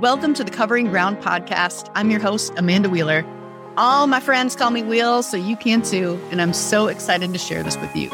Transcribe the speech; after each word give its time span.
Welcome 0.00 0.32
to 0.32 0.44
the 0.44 0.50
Covering 0.50 0.86
Ground 0.86 1.18
podcast. 1.18 1.90
I'm 1.94 2.10
your 2.10 2.20
host, 2.20 2.54
Amanda 2.56 2.88
Wheeler. 2.88 3.22
All 3.76 4.06
my 4.06 4.18
friends 4.18 4.56
call 4.56 4.70
me 4.70 4.82
Wheels, 4.82 5.30
so 5.30 5.36
you 5.36 5.56
can 5.56 5.82
too, 5.82 6.18
and 6.30 6.40
I'm 6.40 6.54
so 6.54 6.86
excited 6.86 7.30
to 7.34 7.38
share 7.38 7.62
this 7.62 7.76
with 7.76 7.94
you. 7.94 8.08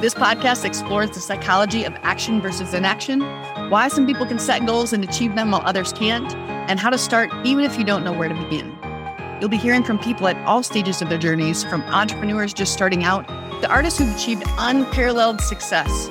This 0.00 0.14
podcast 0.14 0.64
explores 0.64 1.10
the 1.10 1.18
psychology 1.18 1.82
of 1.82 1.92
action 2.02 2.40
versus 2.40 2.72
inaction, 2.72 3.18
why 3.68 3.88
some 3.88 4.06
people 4.06 4.26
can 4.26 4.38
set 4.38 4.64
goals 4.64 4.92
and 4.92 5.02
achieve 5.02 5.34
them 5.34 5.50
while 5.50 5.62
others 5.64 5.92
can't, 5.92 6.32
and 6.70 6.78
how 6.78 6.88
to 6.88 6.98
start 6.98 7.32
even 7.44 7.64
if 7.64 7.76
you 7.76 7.84
don't 7.84 8.04
know 8.04 8.12
where 8.12 8.28
to 8.28 8.34
begin. 8.36 8.72
You'll 9.40 9.50
be 9.50 9.56
hearing 9.56 9.82
from 9.82 9.98
people 9.98 10.28
at 10.28 10.36
all 10.46 10.62
stages 10.62 11.02
of 11.02 11.08
their 11.08 11.18
journeys, 11.18 11.64
from 11.64 11.82
entrepreneurs 11.82 12.54
just 12.54 12.72
starting 12.72 13.02
out 13.02 13.26
to 13.60 13.68
artists 13.68 13.98
who've 13.98 14.14
achieved 14.14 14.44
unparalleled 14.56 15.40
success. 15.40 16.08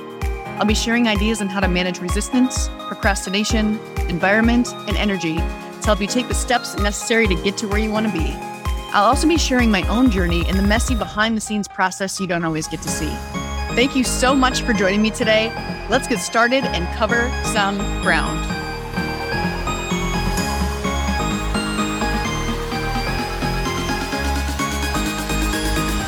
I'll 0.59 0.65
be 0.65 0.75
sharing 0.75 1.07
ideas 1.07 1.41
on 1.41 1.49
how 1.49 1.59
to 1.59 1.67
manage 1.67 1.99
resistance, 1.99 2.69
procrastination, 2.87 3.79
environment, 4.07 4.73
and 4.87 4.95
energy 4.97 5.35
to 5.35 5.81
help 5.83 5.99
you 5.99 6.07
take 6.07 6.27
the 6.27 6.35
steps 6.35 6.77
necessary 6.77 7.27
to 7.27 7.35
get 7.43 7.57
to 7.57 7.67
where 7.67 7.79
you 7.79 7.91
want 7.91 8.05
to 8.05 8.13
be. 8.13 8.33
I'll 8.93 9.05
also 9.05 9.27
be 9.27 9.37
sharing 9.37 9.71
my 9.71 9.81
own 9.87 10.11
journey 10.11 10.45
and 10.47 10.57
the 10.57 10.63
messy 10.63 10.93
behind 10.95 11.35
the 11.35 11.41
scenes 11.41 11.67
process 11.67 12.19
you 12.19 12.27
don't 12.27 12.45
always 12.45 12.67
get 12.67 12.81
to 12.83 12.89
see. 12.89 13.09
Thank 13.75 13.95
you 13.95 14.03
so 14.03 14.35
much 14.35 14.61
for 14.61 14.73
joining 14.73 15.01
me 15.01 15.09
today. 15.09 15.51
Let's 15.89 16.07
get 16.07 16.19
started 16.19 16.63
and 16.63 16.87
cover 16.95 17.31
some 17.43 17.77
ground. 18.03 18.62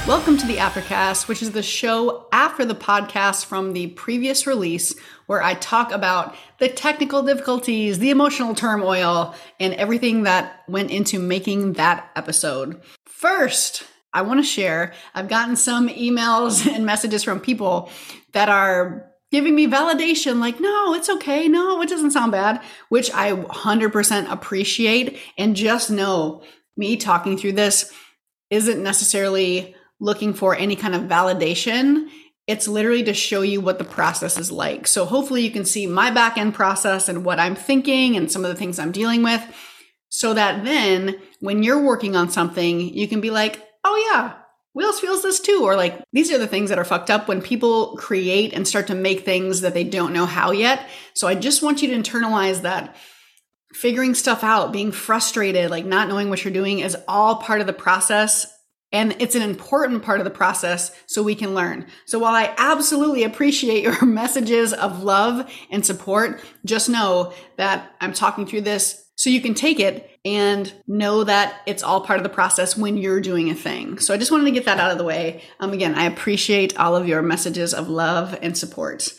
Welcome 0.07 0.37
to 0.37 0.45
the 0.45 0.57
Aftercast, 0.57 1.27
which 1.27 1.41
is 1.41 1.53
the 1.53 1.63
show 1.63 2.27
after 2.31 2.63
the 2.63 2.75
podcast 2.75 3.45
from 3.45 3.73
the 3.73 3.87
previous 3.87 4.45
release, 4.45 4.95
where 5.25 5.41
I 5.41 5.55
talk 5.55 5.91
about 5.91 6.35
the 6.59 6.69
technical 6.69 7.23
difficulties, 7.23 7.97
the 7.97 8.11
emotional 8.11 8.53
turmoil, 8.53 9.33
and 9.59 9.73
everything 9.73 10.21
that 10.23 10.61
went 10.67 10.91
into 10.91 11.17
making 11.17 11.73
that 11.73 12.11
episode. 12.15 12.79
First, 13.07 13.83
I 14.13 14.21
want 14.21 14.39
to 14.39 14.43
share 14.43 14.93
I've 15.15 15.27
gotten 15.27 15.55
some 15.55 15.89
emails 15.89 16.67
and 16.71 16.85
messages 16.85 17.23
from 17.23 17.39
people 17.39 17.89
that 18.33 18.47
are 18.47 19.11
giving 19.31 19.55
me 19.55 19.65
validation 19.65 20.39
like, 20.39 20.59
no, 20.59 20.93
it's 20.93 21.09
okay. 21.09 21.47
No, 21.47 21.81
it 21.81 21.89
doesn't 21.89 22.11
sound 22.11 22.31
bad, 22.31 22.61
which 22.89 23.09
I 23.11 23.31
100% 23.31 24.31
appreciate. 24.31 25.17
And 25.35 25.55
just 25.55 25.89
know 25.89 26.43
me 26.77 26.95
talking 26.95 27.39
through 27.39 27.53
this 27.53 27.91
isn't 28.51 28.83
necessarily 28.83 29.75
looking 29.99 30.33
for 30.33 30.55
any 30.55 30.75
kind 30.75 30.95
of 30.95 31.03
validation. 31.03 32.09
It's 32.47 32.67
literally 32.67 33.03
to 33.03 33.13
show 33.13 33.41
you 33.41 33.61
what 33.61 33.79
the 33.79 33.85
process 33.85 34.37
is 34.37 34.51
like. 34.51 34.87
So 34.87 35.05
hopefully 35.05 35.41
you 35.41 35.51
can 35.51 35.65
see 35.65 35.87
my 35.87 36.11
back 36.11 36.37
end 36.37 36.53
process 36.53 37.09
and 37.09 37.25
what 37.25 37.39
I'm 37.39 37.55
thinking 37.55 38.15
and 38.15 38.31
some 38.31 38.45
of 38.45 38.49
the 38.49 38.57
things 38.57 38.77
I'm 38.77 38.91
dealing 38.91 39.23
with 39.23 39.41
so 40.09 40.33
that 40.33 40.63
then 40.63 41.19
when 41.39 41.63
you're 41.63 41.81
working 41.81 42.15
on 42.15 42.29
something, 42.29 42.79
you 42.79 43.07
can 43.07 43.21
be 43.21 43.31
like, 43.31 43.61
oh 43.83 44.11
yeah, 44.11 44.35
Wheels 44.73 44.99
feels 44.99 45.23
this 45.23 45.39
too. 45.39 45.61
Or 45.63 45.75
like, 45.75 46.03
these 46.11 46.31
are 46.31 46.37
the 46.37 46.47
things 46.47 46.69
that 46.69 46.77
are 46.77 46.83
fucked 46.83 47.09
up 47.09 47.27
when 47.27 47.41
people 47.41 47.95
create 47.97 48.53
and 48.53 48.67
start 48.67 48.87
to 48.87 48.95
make 48.95 49.21
things 49.21 49.61
that 49.61 49.73
they 49.73 49.85
don't 49.85 50.13
know 50.13 50.25
how 50.25 50.51
yet. 50.51 50.87
So 51.13 51.27
I 51.27 51.35
just 51.35 51.63
want 51.63 51.81
you 51.81 51.87
to 51.89 51.95
internalize 51.95 52.61
that 52.61 52.95
figuring 53.73 54.13
stuff 54.13 54.43
out, 54.43 54.71
being 54.71 54.91
frustrated, 54.91 55.71
like 55.71 55.85
not 55.85 56.07
knowing 56.07 56.29
what 56.29 56.43
you're 56.43 56.53
doing 56.53 56.79
is 56.79 56.97
all 57.07 57.37
part 57.37 57.61
of 57.61 57.67
the 57.67 57.73
process 57.73 58.45
and 58.95 59.13
it's 59.19 59.35
an 59.35 59.41
important 59.41 60.03
part 60.03 60.21
of 60.21 60.23
the 60.23 60.31
process 60.31 60.89
so 61.05 61.21
we 61.21 61.35
can 61.35 61.53
learn. 61.53 61.85
So 62.05 62.17
while 62.17 62.33
I 62.33 62.55
absolutely 62.57 63.23
appreciate 63.23 63.83
your 63.83 64.05
messages 64.05 64.71
of 64.71 65.03
love 65.03 65.51
and 65.69 65.85
support, 65.85 66.41
just 66.63 66.87
know 66.87 67.33
that 67.57 67.93
I'm 67.99 68.13
talking 68.13 68.45
through 68.45 68.61
this 68.61 69.05
so 69.17 69.29
you 69.29 69.41
can 69.41 69.53
take 69.53 69.81
it 69.81 70.09
and 70.23 70.73
know 70.87 71.25
that 71.25 71.61
it's 71.65 71.83
all 71.83 72.05
part 72.05 72.19
of 72.19 72.23
the 72.23 72.29
process 72.29 72.77
when 72.77 72.95
you're 72.95 73.19
doing 73.19 73.49
a 73.49 73.53
thing. 73.53 73.99
So 73.99 74.13
I 74.13 74.17
just 74.17 74.31
wanted 74.31 74.45
to 74.45 74.51
get 74.51 74.63
that 74.63 74.79
out 74.79 74.93
of 74.93 74.97
the 74.97 75.03
way. 75.03 75.43
Um, 75.59 75.73
again, 75.73 75.95
I 75.95 76.05
appreciate 76.05 76.79
all 76.79 76.95
of 76.95 77.05
your 77.05 77.21
messages 77.21 77.73
of 77.73 77.89
love 77.89 78.39
and 78.41 78.57
support. 78.57 79.13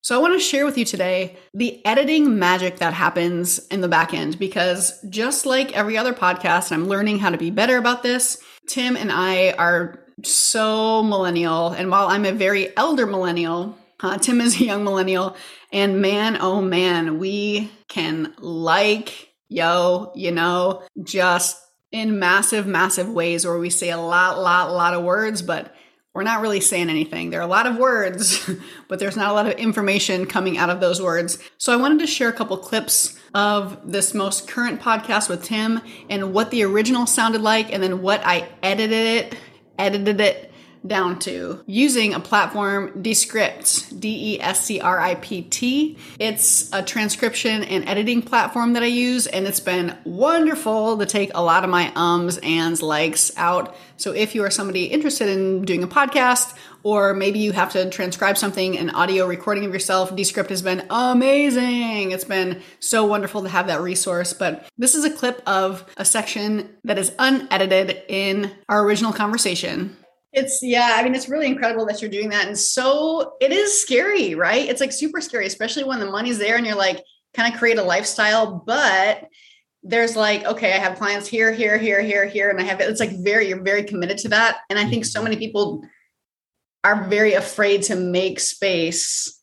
So 0.00 0.14
I 0.16 0.22
want 0.22 0.34
to 0.34 0.40
share 0.40 0.64
with 0.64 0.78
you 0.78 0.84
today 0.84 1.36
the 1.54 1.84
editing 1.84 2.38
magic 2.38 2.76
that 2.76 2.94
happens 2.94 3.58
in 3.66 3.80
the 3.80 3.88
back 3.88 4.14
end 4.14 4.38
because 4.38 5.00
just 5.08 5.44
like 5.44 5.76
every 5.76 5.98
other 5.98 6.14
podcast, 6.14 6.70
I'm 6.70 6.88
learning 6.88 7.18
how 7.18 7.30
to 7.30 7.36
be 7.36 7.50
better 7.50 7.76
about 7.76 8.02
this. 8.02 8.38
Tim 8.68 8.96
and 8.96 9.10
I 9.10 9.52
are 9.52 10.04
so 10.22 11.02
millennial. 11.02 11.70
And 11.70 11.90
while 11.90 12.08
I'm 12.08 12.24
a 12.24 12.32
very 12.32 12.76
elder 12.76 13.06
millennial, 13.06 13.76
uh, 14.00 14.18
Tim 14.18 14.40
is 14.40 14.60
a 14.60 14.64
young 14.64 14.84
millennial. 14.84 15.36
And 15.72 16.00
man, 16.00 16.38
oh 16.40 16.62
man, 16.62 17.18
we 17.18 17.70
can 17.88 18.34
like, 18.38 19.30
yo, 19.48 20.12
you 20.14 20.30
know, 20.30 20.82
just 21.02 21.60
in 21.90 22.18
massive, 22.18 22.66
massive 22.66 23.08
ways 23.08 23.46
where 23.46 23.58
we 23.58 23.70
say 23.70 23.90
a 23.90 23.98
lot, 23.98 24.38
lot, 24.38 24.72
lot 24.72 24.94
of 24.94 25.04
words, 25.04 25.42
but 25.42 25.74
we're 26.18 26.24
not 26.24 26.40
really 26.40 26.58
saying 26.58 26.90
anything. 26.90 27.30
There 27.30 27.38
are 27.38 27.44
a 27.44 27.46
lot 27.46 27.68
of 27.68 27.76
words, 27.76 28.50
but 28.88 28.98
there's 28.98 29.16
not 29.16 29.30
a 29.30 29.32
lot 29.32 29.46
of 29.46 29.52
information 29.52 30.26
coming 30.26 30.58
out 30.58 30.68
of 30.68 30.80
those 30.80 31.00
words. 31.00 31.38
So 31.58 31.72
I 31.72 31.76
wanted 31.76 32.00
to 32.00 32.08
share 32.08 32.28
a 32.28 32.32
couple 32.32 32.56
clips 32.56 33.16
of 33.36 33.78
this 33.88 34.14
most 34.14 34.48
current 34.48 34.80
podcast 34.80 35.28
with 35.28 35.44
Tim 35.44 35.80
and 36.10 36.34
what 36.34 36.50
the 36.50 36.64
original 36.64 37.06
sounded 37.06 37.40
like 37.40 37.72
and 37.72 37.80
then 37.80 38.02
what 38.02 38.20
I 38.24 38.48
edited 38.64 38.90
it, 38.98 39.36
edited 39.78 40.20
it 40.20 40.52
down 40.86 41.18
to 41.20 41.62
using 41.66 42.14
a 42.14 42.20
platform 42.20 43.02
Descript, 43.02 43.98
D 44.00 44.34
E 44.34 44.40
S 44.40 44.64
C 44.64 44.80
R 44.80 44.98
I 45.00 45.16
P 45.16 45.42
T. 45.42 45.98
It's 46.18 46.72
a 46.72 46.82
transcription 46.82 47.64
and 47.64 47.88
editing 47.88 48.22
platform 48.22 48.74
that 48.74 48.82
I 48.82 48.86
use, 48.86 49.26
and 49.26 49.46
it's 49.46 49.60
been 49.60 49.96
wonderful 50.04 50.98
to 50.98 51.06
take 51.06 51.30
a 51.34 51.42
lot 51.42 51.64
of 51.64 51.70
my 51.70 51.92
ums, 51.94 52.38
ands, 52.38 52.82
likes 52.82 53.30
out. 53.36 53.76
So 53.96 54.12
if 54.12 54.34
you 54.34 54.44
are 54.44 54.50
somebody 54.50 54.84
interested 54.84 55.28
in 55.28 55.64
doing 55.64 55.82
a 55.82 55.88
podcast, 55.88 56.54
or 56.82 57.14
maybe 57.14 57.40
you 57.40 57.52
have 57.52 57.72
to 57.72 57.90
transcribe 57.90 58.38
something, 58.38 58.78
an 58.78 58.90
audio 58.90 59.26
recording 59.26 59.64
of 59.64 59.72
yourself, 59.72 60.14
Descript 60.14 60.50
has 60.50 60.62
been 60.62 60.86
amazing. 60.88 62.12
It's 62.12 62.24
been 62.24 62.62
so 62.78 63.04
wonderful 63.04 63.42
to 63.42 63.48
have 63.48 63.66
that 63.66 63.80
resource. 63.80 64.32
But 64.32 64.68
this 64.78 64.94
is 64.94 65.04
a 65.04 65.10
clip 65.10 65.42
of 65.46 65.84
a 65.96 66.04
section 66.04 66.76
that 66.84 66.98
is 66.98 67.12
unedited 67.18 68.02
in 68.08 68.52
our 68.68 68.84
original 68.84 69.12
conversation 69.12 69.96
it's 70.32 70.60
yeah, 70.62 70.94
I 70.96 71.02
mean 71.02 71.14
it's 71.14 71.28
really 71.28 71.46
incredible 71.46 71.86
that 71.86 72.02
you're 72.02 72.10
doing 72.10 72.30
that. 72.30 72.46
And 72.46 72.58
so 72.58 73.34
it 73.40 73.52
is 73.52 73.80
scary, 73.80 74.34
right? 74.34 74.68
It's 74.68 74.80
like 74.80 74.92
super 74.92 75.20
scary, 75.20 75.46
especially 75.46 75.84
when 75.84 76.00
the 76.00 76.10
money's 76.10 76.38
there 76.38 76.56
and 76.56 76.66
you're 76.66 76.76
like 76.76 77.02
kind 77.34 77.52
of 77.52 77.58
create 77.58 77.78
a 77.78 77.82
lifestyle, 77.82 78.62
but 78.66 79.28
there's 79.82 80.16
like, 80.16 80.44
okay, 80.44 80.72
I 80.72 80.78
have 80.78 80.98
clients 80.98 81.28
here, 81.28 81.52
here, 81.52 81.78
here, 81.78 82.02
here, 82.02 82.26
here, 82.26 82.50
and 82.50 82.60
I 82.60 82.64
have 82.64 82.80
it. 82.80 82.90
It's 82.90 83.00
like 83.00 83.22
very, 83.22 83.48
you're 83.48 83.62
very 83.62 83.84
committed 83.84 84.18
to 84.18 84.28
that. 84.30 84.58
And 84.68 84.78
I 84.78 84.88
think 84.88 85.04
so 85.04 85.18
mm-hmm. 85.18 85.24
many 85.24 85.36
people 85.36 85.82
are 86.84 87.08
very 87.08 87.34
afraid 87.34 87.82
to 87.84 87.96
make 87.96 88.40
space 88.40 89.37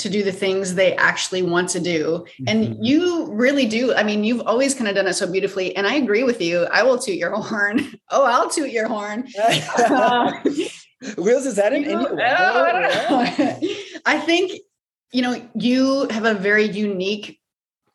to 0.00 0.10
do 0.10 0.22
the 0.22 0.32
things 0.32 0.74
they 0.74 0.94
actually 0.96 1.42
want 1.42 1.68
to 1.70 1.80
do. 1.80 2.26
And 2.46 2.64
mm-hmm. 2.64 2.82
you 2.82 3.32
really 3.32 3.66
do. 3.66 3.94
I 3.94 4.02
mean, 4.02 4.24
you've 4.24 4.46
always 4.46 4.74
kind 4.74 4.88
of 4.88 4.94
done 4.94 5.06
it 5.06 5.14
so 5.14 5.30
beautifully. 5.30 5.74
And 5.76 5.86
I 5.86 5.94
agree 5.94 6.24
with 6.24 6.40
you. 6.40 6.64
I 6.64 6.82
will 6.82 6.98
toot 6.98 7.16
your 7.16 7.30
horn. 7.40 7.92
Oh, 8.10 8.24
I'll 8.24 8.50
toot 8.50 8.70
your 8.70 8.88
horn. 8.88 9.28
uh, 9.38 10.40
Wheels, 11.16 11.46
is 11.46 11.56
that 11.56 11.72
in 11.72 11.84
any 11.84 11.96
way? 11.96 12.24
I 14.04 14.18
think, 14.18 14.52
you 15.12 15.22
know, 15.22 15.48
you 15.54 16.08
have 16.08 16.24
a 16.24 16.34
very 16.34 16.64
unique 16.64 17.40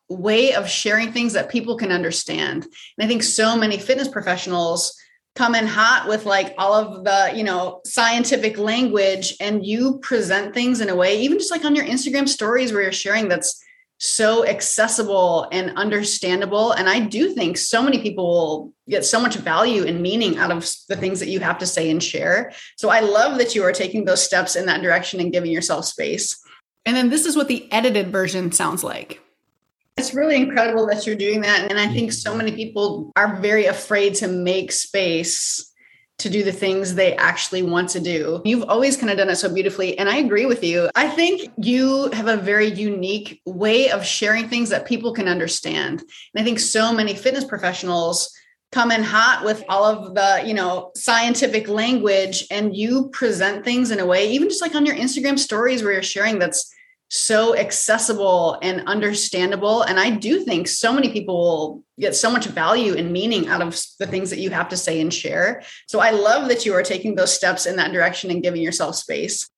way 0.09 0.53
of 0.53 0.69
sharing 0.69 1.11
things 1.11 1.33
that 1.33 1.49
people 1.49 1.77
can 1.77 1.91
understand. 1.91 2.63
And 2.63 3.05
I 3.05 3.07
think 3.07 3.23
so 3.23 3.55
many 3.55 3.77
fitness 3.77 4.07
professionals 4.07 4.95
come 5.35 5.53
in 5.56 5.68
hot 5.68 6.07
with 6.07 6.25
like 6.25 6.53
all 6.57 6.73
of 6.73 7.03
the 7.03 7.31
you 7.35 7.44
know 7.44 7.81
scientific 7.85 8.57
language 8.57 9.35
and 9.40 9.66
you 9.66 10.00
present 10.00 10.54
things 10.54 10.81
in 10.81 10.89
a 10.89 10.95
way 10.95 11.19
even 11.19 11.38
just 11.38 11.51
like 11.51 11.65
on 11.65 11.75
your 11.75 11.86
instagram 11.86 12.27
stories 12.27 12.71
where 12.71 12.81
you're 12.81 12.92
sharing 12.92 13.27
that's 13.27 13.63
so 13.98 14.45
accessible 14.45 15.48
and 15.51 15.75
understandable. 15.77 16.71
And 16.74 16.89
i 16.89 17.00
do 17.00 17.33
think 17.33 17.57
so 17.57 17.81
many 17.81 18.00
people 18.01 18.25
will 18.25 18.74
get 18.89 19.06
so 19.06 19.19
much 19.19 19.36
value 19.36 19.86
and 19.86 20.01
meaning 20.01 20.38
out 20.38 20.51
of 20.51 20.69
the 20.89 20.98
things 20.98 21.19
that 21.19 21.30
you 21.30 21.39
have 21.39 21.57
to 21.59 21.65
say 21.65 21.89
and 21.89 22.04
share. 22.04 22.51
So 22.77 22.89
i 22.89 23.00
love 23.00 23.38
that 23.38 23.56
you 23.56 23.63
are 23.63 23.71
taking 23.71 24.06
those 24.06 24.24
steps 24.24 24.56
in 24.56 24.65
that 24.65 24.81
direction 24.81 25.19
and 25.19 25.31
giving 25.31 25.51
yourself 25.51 25.86
space. 25.86 26.42
And 26.86 26.95
then 26.95 27.09
this 27.09 27.25
is 27.25 27.36
what 27.36 27.48
the 27.48 27.71
edited 27.71 28.12
version 28.12 28.51
sounds 28.51 28.83
like 28.83 29.21
it's 29.97 30.13
really 30.13 30.36
incredible 30.36 30.88
that 30.88 31.07
you're 31.07 31.15
doing 31.15 31.42
that. 31.42 31.69
And 31.69 31.80
I 31.80 31.88
think 31.88 32.12
so 32.12 32.36
many 32.36 32.51
people 32.51 33.12
are 33.15 33.38
very 33.38 33.65
afraid 33.65 34.15
to 34.15 34.27
make 34.27 34.71
space 34.71 35.71
to 36.18 36.30
do 36.30 36.44
the 36.44 36.51
things 36.51 36.95
they 36.95 37.13
actually 37.15 37.62
want 37.62 37.89
to 37.89 38.00
do. 38.00 38.42
You've 38.45 38.69
always 38.69 38.95
kind 38.95 39.09
of 39.09 39.18
done 39.18 39.30
it 39.30 39.36
so 39.36 39.53
beautifully. 39.53 39.97
And 39.97 40.09
I 40.09 40.18
agree 40.18 40.45
with 40.45 40.63
you. 40.63 40.89
I 40.95 41.09
think 41.09 41.50
you 41.57 42.09
have 42.12 42.27
a 42.27 42.38
very 42.38 42.68
unique 42.68 43.42
way 43.45 43.89
of 43.89 44.06
sharing 44.06 44.47
things 44.47 44.69
that 44.69 44.86
people 44.86 45.13
can 45.13 45.27
understand. 45.27 46.00
And 46.00 46.42
I 46.42 46.44
think 46.44 46.59
so 46.59 46.94
many 46.94 47.15
fitness 47.15 47.44
professionals 47.44 48.33
come 48.71 48.92
in 48.92 49.03
hot 49.03 49.44
with 49.45 49.63
all 49.69 49.86
of 49.86 50.15
the 50.15 50.44
you 50.45 50.53
know 50.53 50.92
scientific 50.95 51.69
language 51.69 52.45
and 52.51 52.75
you 52.75 53.07
present 53.09 53.63
things 53.63 53.89
in 53.92 54.01
a 54.01 54.06
way 54.06 54.30
even 54.30 54.50
just 54.50 54.62
like 54.62 54.75
on 54.75 54.86
your 54.86 54.95
instagram 54.95 55.39
stories 55.39 55.81
where 55.81 55.94
you're 55.94 56.03
sharing 56.03 56.39
that's 56.39 56.75
so 57.10 57.56
accessible 57.56 58.57
and 58.62 58.88
understandable. 58.88 59.84
And 59.84 60.00
I 60.00 60.10
do 60.10 60.44
think 60.44 60.68
so 60.68 60.92
many 60.92 61.10
people 61.10 61.36
will 61.36 61.84
get 62.00 62.16
so 62.16 62.31
much 62.31 62.46
value 62.46 62.96
and 62.96 63.12
meaning 63.12 63.48
out 63.48 63.62
of 63.62 63.80
the 64.00 64.07
things 64.07 64.30
that 64.31 64.40
you 64.40 64.50
have 64.50 64.69
to 64.69 64.78
say 64.78 65.00
and 65.00 65.13
share. 65.13 65.63
So 65.88 66.00
I 66.00 66.12
love 66.12 66.50
that 66.50 66.66
you 66.66 66.74
are 66.74 66.84
taking 66.84 67.16
those 67.16 67.34
steps 67.34 67.66
in 67.66 67.75
that 67.78 67.92
direction 67.92 68.31
and 68.31 68.44
giving 68.44 68.62
yourself 68.62 68.96
space. 68.96 69.50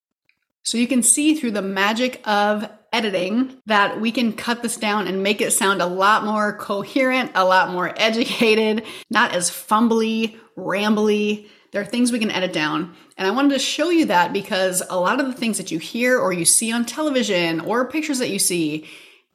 So 0.63 0.77
you 0.77 0.87
can 0.87 1.01
see 1.01 1.35
through 1.35 1.51
the 1.51 1.61
magic 1.61 2.21
of 2.27 2.69
editing 2.91 3.55
that 3.65 4.01
we 4.01 4.11
can 4.11 4.33
cut 4.33 4.61
this 4.61 4.75
down 4.75 5.07
and 5.07 5.23
make 5.23 5.39
it 5.39 5.51
sound 5.51 5.81
a 5.81 5.85
lot 5.85 6.25
more 6.25 6.57
coherent, 6.57 7.31
a 7.35 7.45
lot 7.45 7.71
more 7.71 7.93
educated, 7.97 8.83
not 9.09 9.33
as 9.33 9.49
fumbly, 9.49 10.37
rambly. 10.57 11.47
There 11.71 11.81
are 11.81 11.85
things 11.85 12.11
we 12.11 12.19
can 12.19 12.31
edit 12.31 12.53
down. 12.53 12.95
And 13.17 13.27
I 13.27 13.31
wanted 13.31 13.53
to 13.53 13.59
show 13.59 13.89
you 13.89 14.05
that 14.05 14.33
because 14.33 14.81
a 14.89 14.99
lot 14.99 15.19
of 15.19 15.27
the 15.27 15.33
things 15.33 15.57
that 15.57 15.71
you 15.71 15.79
hear 15.79 16.17
or 16.19 16.31
you 16.31 16.45
see 16.45 16.71
on 16.71 16.85
television 16.85 17.59
or 17.61 17.89
pictures 17.89 18.19
that 18.19 18.29
you 18.29 18.39
see, 18.39 18.87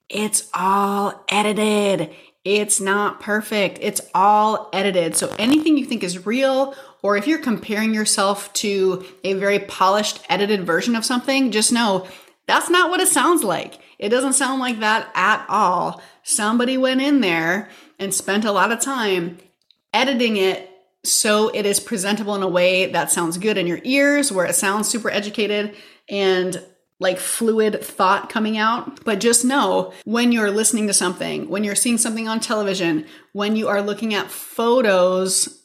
it's 0.08 0.49
all 0.55 1.25
edited. 1.29 2.14
It's 2.44 2.81
not 2.81 3.20
perfect. 3.20 3.79
It's 3.81 4.00
all 4.14 4.69
edited. 4.73 5.17
So 5.17 5.34
anything 5.38 5.76
you 5.76 5.84
think 5.84 6.02
is 6.02 6.26
real, 6.26 6.75
or 7.02 7.17
if 7.17 7.26
you're 7.26 7.38
comparing 7.38 7.94
yourself 7.94 8.52
to 8.55 9.05
a 9.25 9.35
very 9.35 9.58
polished, 9.61 10.20
edited 10.28 10.64
version 10.64 10.96
of 10.96 11.05
something, 11.05 11.50
just 11.50 11.73
know 11.73 12.06
that's 12.46 12.70
not 12.70 12.90
what 12.90 13.00
it 13.00 13.08
sounds 13.08 13.44
like. 13.44 13.78
It 13.99 14.08
doesn't 14.08 14.32
sound 14.32 14.61
like 14.61 14.81
that 14.81 15.11
at 15.14 15.46
all. 15.49 16.02
Somebody 16.25 16.76
went 16.76 17.00
in 17.00 17.20
there 17.20 17.70
and 17.99 18.12
spent 18.12 18.44
a 18.44 18.52
lot 18.52 18.73
of 18.73 18.81
time 18.81 19.38
editing 19.94 20.37
it 20.37 20.69
so 21.04 21.49
it 21.49 21.66
is 21.66 21.81
presentable 21.81 22.34
in 22.34 22.43
a 22.43 22.49
way 22.49 22.87
that 22.93 23.10
sounds 23.10 23.38
good 23.38 23.58
in 23.58 23.66
your 23.66 23.81
ears, 23.82 24.31
where 24.31 24.46
it 24.46 24.54
sounds 24.54 24.88
super 24.88 25.10
educated 25.10 25.75
and 26.08 26.62
like 27.00 27.19
fluid 27.19 27.84
thought 27.84 28.31
coming 28.31 28.56
out. 28.56 29.04
But 29.04 29.19
just 29.19 29.44
know 29.44 29.93
when 30.04 30.31
you're 30.31 30.52
listening 30.52 30.87
to 30.87 30.93
something, 30.93 31.49
when 31.49 31.64
you're 31.64 31.75
seeing 31.75 31.99
something 31.99 32.28
on 32.28 32.38
television, 32.38 33.06
when 33.32 33.56
you 33.56 33.69
are 33.69 33.82
looking 33.82 34.14
at 34.14 34.31
photos, 34.31 35.60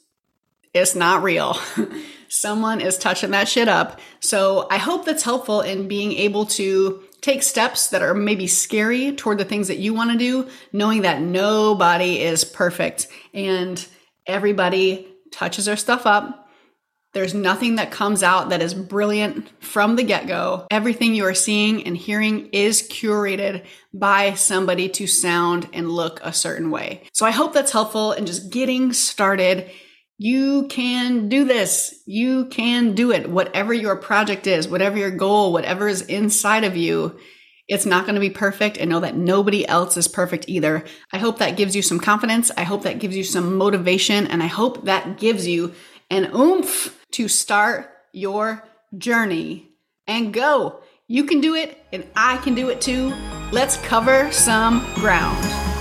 it's 0.74 0.96
not 0.96 1.22
real. 1.22 1.56
Someone 2.30 2.82
is 2.82 2.98
touching 2.98 3.32
that 3.32 3.48
shit 3.48 3.68
up. 3.68 4.00
So 4.20 4.68
I 4.72 4.78
hope 4.78 5.06
that's 5.06 5.24
helpful 5.24 5.62
in 5.62 5.88
being 5.88 6.14
able 6.14 6.48
to 6.48 7.04
take 7.22 7.44
steps 7.44 7.90
that 7.90 8.02
are 8.02 8.14
maybe 8.14 8.48
scary 8.48 9.14
toward 9.14 9.38
the 9.38 9.46
things 9.46 9.68
that 9.68 9.78
you 9.78 9.94
want 9.94 10.12
to 10.12 10.18
do, 10.18 10.50
knowing 10.74 11.04
that 11.04 11.22
nobody 11.22 12.20
is 12.20 12.44
perfect 12.44 13.08
and 13.34 13.86
everybody 14.26 15.08
touches 15.32 15.66
their 15.66 15.78
stuff 15.78 16.06
up. 16.06 16.46
There's 17.14 17.34
nothing 17.34 17.76
that 17.76 17.90
comes 17.90 18.22
out 18.22 18.50
that 18.50 18.62
is 18.62 18.74
brilliant 18.74 19.50
from 19.64 19.96
the 19.96 20.04
get 20.04 20.28
go. 20.28 20.68
Everything 20.70 21.16
you 21.16 21.26
are 21.26 21.34
seeing 21.34 21.84
and 21.88 21.98
hearing 21.98 22.50
is 22.52 22.88
curated 22.88 23.66
by 23.94 24.34
somebody 24.36 24.90
to 24.90 25.08
sound 25.08 25.68
and 25.74 25.90
look 25.90 26.20
a 26.22 26.34
certain 26.34 26.70
way. 26.70 27.04
So 27.14 27.26
I 27.26 27.32
hope 27.32 27.54
that's 27.54 27.72
helpful 27.72 28.12
and 28.12 28.28
just 28.28 28.52
getting 28.52 28.94
started. 28.94 29.72
You 30.20 30.68
can 30.68 31.30
do 31.30 31.46
this. 31.46 32.04
You 32.06 32.48
can 32.48 32.94
do 32.94 33.12
it. 33.12 33.30
Whatever 33.30 33.74
your 33.74 33.96
project 33.96 34.46
is, 34.46 34.68
whatever 34.68 34.98
your 34.98 35.12
goal, 35.12 35.54
whatever 35.54 35.88
is 35.88 36.02
inside 36.04 36.66
of 36.66 36.76
you, 36.76 37.18
it's 37.68 37.86
not 37.86 38.06
going 38.06 38.16
to 38.16 38.22
be 38.22 38.30
perfect 38.30 38.78
and 38.78 38.90
know 38.90 39.00
that 39.02 39.16
nobody 39.16 39.68
else 39.68 39.98
is 39.98 40.08
perfect 40.08 40.46
either. 40.48 40.84
I 41.12 41.18
hope 41.18 41.40
that 41.40 41.58
gives 41.58 41.76
you 41.76 41.82
some 41.82 42.00
confidence. 42.00 42.50
I 42.56 42.64
hope 42.64 42.84
that 42.84 43.00
gives 43.00 43.16
you 43.16 43.24
some 43.24 43.58
motivation. 43.58 44.28
And 44.28 44.42
I 44.42 44.48
hope 44.48 44.86
that 44.86 45.18
gives 45.18 45.48
you 45.48 45.74
an 46.10 46.32
oomph 46.34 47.06
to 47.12 47.28
start 47.28 47.92
your 48.14 48.64
journey 48.98 49.70
and 50.08 50.34
go. 50.34 50.80
You 51.08 51.26
can 51.26 51.42
do 51.42 51.56
it 51.56 51.78
and 51.92 52.06
I 52.16 52.38
can 52.38 52.56
do 52.56 52.70
it 52.70 52.82
too. 52.82 53.14
Let's 53.52 53.78
cover 53.78 54.32
some 54.32 54.80
ground. 54.96 55.77